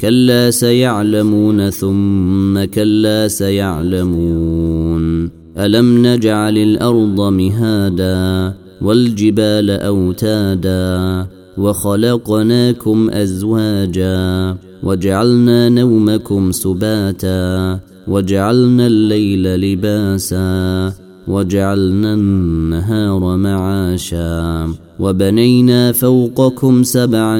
كلا 0.00 0.50
سيعلمون 0.50 1.70
ثم 1.70 2.64
كلا 2.64 3.28
سيعلمون. 3.28 5.30
ألم 5.58 6.06
نجعل 6.06 6.58
الأرض 6.58 7.20
مهادا 7.20 8.54
والجبال 8.82 9.70
أوتادا 9.70 11.26
وخلقناكم 11.58 13.10
أزواجا 13.10 14.56
وجعلنا 14.82 15.68
نومكم 15.68 16.52
سباتا 16.52 17.80
وجعلنا 18.08 18.86
الليل 18.86 19.60
لباسا 19.60 20.92
وجعلنا 21.30 22.14
النهار 22.14 23.36
معاشا 23.36 24.68
وبنينا 25.00 25.92
فوقكم 25.92 26.82
سبعا 26.82 27.38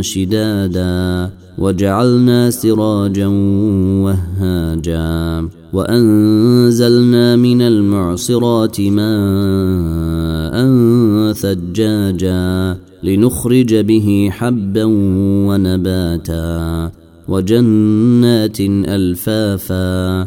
شدادا 0.00 1.30
وجعلنا 1.58 2.50
سراجا 2.50 3.26
وهاجا 4.04 5.48
وأنزلنا 5.72 7.36
من 7.36 7.62
المعصرات 7.62 8.80
ماء 8.80 10.54
ثجاجا 11.32 12.76
لنخرج 13.02 13.74
به 13.74 14.28
حبا 14.32 14.84
ونباتا 15.48 16.90
وجنات 17.28 18.60
ألفافا 18.60 20.26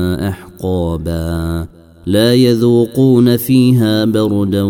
لا 2.11 2.33
يذوقون 2.33 3.37
فيها 3.37 4.05
بردا 4.05 4.63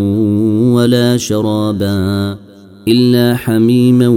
ولا 0.73 1.17
شرابا 1.17 2.37
إلا 2.87 3.35
حميما 3.35 4.07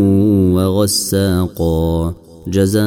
وغساقا 0.54 2.14
جزاء 2.48 2.84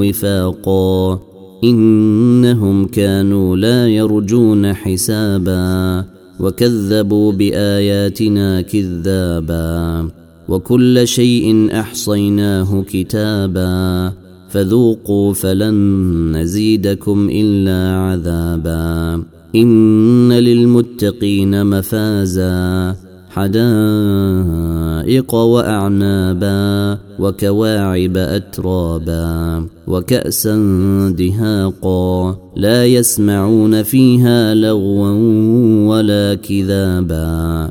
وفاقا. 0.00 1.20
إنهم 1.64 2.86
كانوا 2.86 3.56
لا 3.56 3.88
يرجون 3.88 4.72
حسابا 4.72 6.04
وكذبوا 6.40 7.32
بآياتنا 7.32 8.60
كذابا. 8.60 10.08
وكل 10.48 11.08
شيء 11.08 11.68
أحصيناه 11.80 12.84
كتابا. 12.88 14.12
فذوقوا 14.50 15.34
فلن 15.34 16.36
نزيدكم 16.36 17.28
إلا 17.32 17.96
عذابا. 17.96 19.22
إن 19.56 20.32
للمتقين 20.32 21.66
مفازا 21.66 22.96
حدائق 23.30 23.74
وأعنابا 25.34 26.98
وكواعب 27.18 28.16
أترابا 28.16 29.66
وكأسا 29.86 30.56
دهاقا. 31.18 32.36
لا 32.56 32.86
يسمعون 32.86 33.82
فيها 33.82 34.54
لغوا 34.54 35.10
ولا 35.88 36.34
كذابا. 36.34 37.70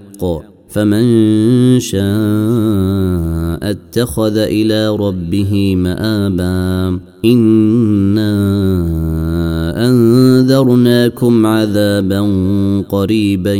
الحق 0.23 0.51
فمن 0.69 1.79
شاء 1.79 2.01
اتخذ 3.71 4.37
إلى 4.37 4.95
ربه 4.95 5.75
مآبا. 5.75 6.99
إنا 7.25 8.31
أنذرناكم 9.89 11.45
عذابا 11.45 12.21
قريبا 12.89 13.53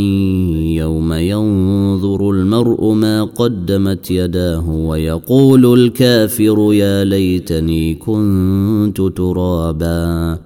يوم 0.81 1.13
ينظر 1.13 2.31
المرء 2.31 2.93
ما 2.93 3.23
قدمت 3.23 4.11
يداه 4.11 4.69
ويقول 4.69 5.79
الكافر 5.79 6.73
يا 6.73 7.03
ليتني 7.03 7.95
كنت 7.95 9.01
ترابا. 9.01 10.39